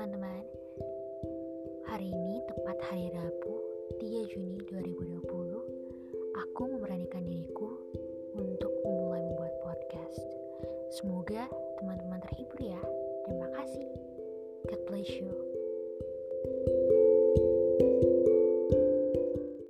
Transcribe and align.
teman-teman. 0.00 0.40
Hari 1.84 2.08
ini 2.08 2.40
tepat 2.48 2.80
hari 2.88 3.12
Rabu 3.12 3.52
3 4.00 4.32
Juni 4.32 4.64
2020 4.72 5.28
Aku 6.40 6.62
memberanikan 6.72 7.20
diriku 7.20 7.68
untuk 8.32 8.72
memulai 8.80 9.20
membuat 9.20 9.52
podcast. 9.60 10.24
Semoga 10.96 11.44
teman-teman 11.76 12.16
terhibur 12.32 12.64
ya. 12.64 12.80
Terima 13.28 13.52
kasih. 13.52 13.92
God 14.72 14.80
bless 14.88 15.12
you. 15.20 15.39